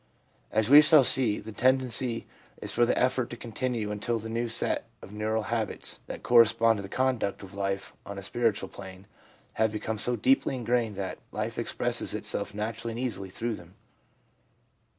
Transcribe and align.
As 0.51 0.67
we 0.67 0.81
shall 0.81 1.03
see, 1.03 1.37
the 1.37 1.51
tendency 1.51 2.25
is 2.59 2.71
for 2.71 2.87
the 2.87 2.97
effort 2.97 3.29
to 3.29 3.37
continue 3.37 3.91
until 3.91 4.17
the 4.17 4.29
new 4.29 4.47
set 4.47 4.85
of 4.99 5.11
neural 5.13 5.43
habits, 5.53 5.99
that 6.07 6.23
correspond 6.23 6.77
to 6.77 6.81
the 6.81 6.89
conduct 6.89 7.43
of 7.43 7.53
life 7.53 7.93
on 8.03 8.17
a 8.17 8.23
spiritual 8.23 8.67
plane, 8.67 9.05
have 9.61 9.71
become 9.71 9.99
so 9.99 10.15
deeply 10.15 10.55
in 10.55 10.63
grained 10.63 10.95
that 10.95 11.19
life 11.31 11.59
expresses 11.59 12.15
itself 12.15 12.55
naturally 12.55 12.93
and 12.93 12.99
easily 12.99 13.29
through 13.29 13.53
them. 13.53 13.75